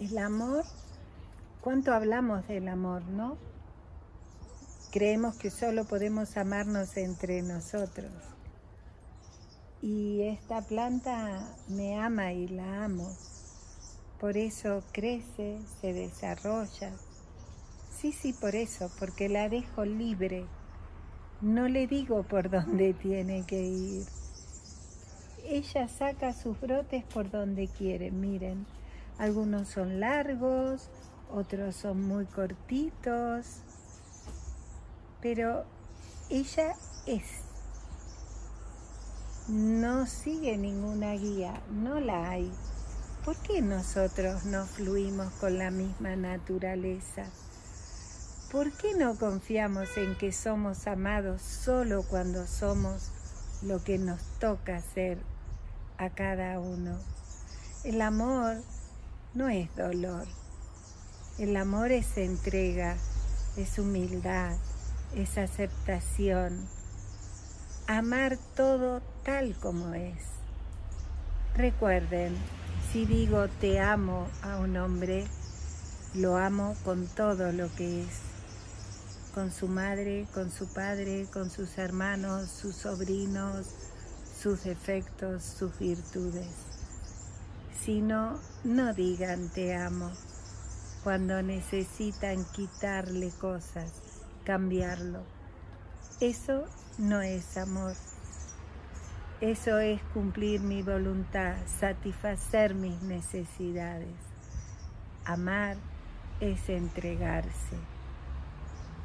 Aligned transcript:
El 0.00 0.16
amor, 0.18 0.64
¿cuánto 1.60 1.92
hablamos 1.92 2.46
del 2.46 2.68
amor, 2.68 3.02
no? 3.08 3.36
Creemos 4.92 5.34
que 5.34 5.50
solo 5.50 5.86
podemos 5.86 6.36
amarnos 6.36 6.96
entre 6.96 7.42
nosotros. 7.42 8.12
Y 9.82 10.22
esta 10.22 10.62
planta 10.62 11.52
me 11.66 11.98
ama 11.98 12.32
y 12.32 12.46
la 12.46 12.84
amo. 12.84 13.12
Por 14.20 14.36
eso 14.36 14.84
crece, 14.92 15.58
se 15.80 15.92
desarrolla. 15.92 16.92
Sí, 17.90 18.12
sí, 18.12 18.32
por 18.32 18.54
eso, 18.54 18.92
porque 19.00 19.28
la 19.28 19.48
dejo 19.48 19.84
libre. 19.84 20.46
No 21.40 21.66
le 21.66 21.88
digo 21.88 22.22
por 22.22 22.50
dónde 22.50 22.94
tiene 23.02 23.44
que 23.44 23.62
ir. 23.62 24.06
Ella 25.44 25.88
saca 25.88 26.32
sus 26.32 26.60
brotes 26.60 27.02
por 27.02 27.32
donde 27.32 27.66
quiere, 27.66 28.12
miren 28.12 28.77
algunos 29.18 29.68
son 29.68 30.00
largos, 30.00 30.90
otros 31.30 31.74
son 31.74 32.06
muy 32.06 32.24
cortitos, 32.26 33.62
pero 35.20 35.64
ella 36.30 36.74
es. 37.06 37.24
No 39.48 40.06
sigue 40.06 40.56
ninguna 40.56 41.12
guía, 41.14 41.60
no 41.70 42.00
la 42.00 42.30
hay. 42.30 42.52
¿Por 43.24 43.36
qué 43.36 43.60
nosotros 43.60 44.44
no 44.44 44.64
fluimos 44.66 45.32
con 45.34 45.58
la 45.58 45.70
misma 45.70 46.16
naturaleza? 46.16 47.24
¿Por 48.52 48.72
qué 48.72 48.94
no 48.94 49.16
confiamos 49.16 49.96
en 49.96 50.16
que 50.16 50.32
somos 50.32 50.86
amados 50.86 51.42
solo 51.42 52.02
cuando 52.04 52.46
somos 52.46 53.10
lo 53.62 53.82
que 53.82 53.98
nos 53.98 54.22
toca 54.38 54.80
ser 54.80 55.18
a 55.98 56.08
cada 56.10 56.58
uno? 56.60 56.96
El 57.84 58.00
amor 58.00 58.56
no 59.34 59.48
es 59.48 59.74
dolor. 59.76 60.26
El 61.38 61.56
amor 61.56 61.92
es 61.92 62.16
entrega, 62.16 62.96
es 63.56 63.78
humildad, 63.78 64.56
es 65.14 65.38
aceptación. 65.38 66.66
Amar 67.86 68.38
todo 68.56 69.00
tal 69.24 69.54
como 69.60 69.94
es. 69.94 70.24
Recuerden, 71.54 72.36
si 72.92 73.04
digo 73.04 73.48
te 73.60 73.80
amo 73.80 74.28
a 74.42 74.58
un 74.58 74.76
hombre, 74.76 75.26
lo 76.14 76.36
amo 76.36 76.74
con 76.84 77.06
todo 77.06 77.52
lo 77.52 77.72
que 77.74 78.02
es, 78.02 78.20
con 79.34 79.52
su 79.52 79.68
madre, 79.68 80.26
con 80.32 80.50
su 80.50 80.72
padre, 80.72 81.26
con 81.32 81.50
sus 81.50 81.78
hermanos, 81.78 82.48
sus 82.48 82.76
sobrinos, 82.76 83.66
sus 84.40 84.64
defectos, 84.64 85.42
sus 85.42 85.78
virtudes. 85.78 86.67
Si 87.88 88.02
no, 88.02 88.38
no 88.64 88.92
digan 88.92 89.48
te 89.48 89.74
amo 89.74 90.12
cuando 91.02 91.42
necesitan 91.42 92.44
quitarle 92.54 93.30
cosas, 93.40 94.02
cambiarlo. 94.44 95.22
Eso 96.20 96.66
no 96.98 97.22
es 97.22 97.56
amor. 97.56 97.94
Eso 99.40 99.78
es 99.78 100.02
cumplir 100.12 100.60
mi 100.60 100.82
voluntad, 100.82 101.56
satisfacer 101.80 102.74
mis 102.74 103.00
necesidades. 103.00 104.18
Amar 105.24 105.78
es 106.40 106.68
entregarse. 106.68 107.78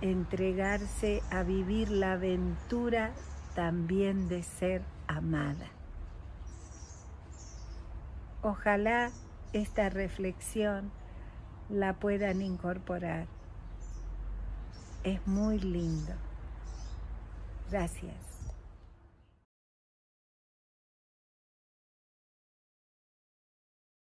Entregarse 0.00 1.22
a 1.30 1.44
vivir 1.44 1.88
la 1.88 2.14
aventura 2.14 3.12
también 3.54 4.26
de 4.26 4.42
ser 4.42 4.82
amada. 5.06 5.70
Ojalá 8.42 9.12
esta 9.52 9.88
reflexión 9.88 10.90
la 11.68 11.94
puedan 11.94 12.42
incorporar. 12.42 13.26
Es 15.04 15.24
muy 15.26 15.60
lindo. 15.60 16.12
Gracias. 17.70 18.41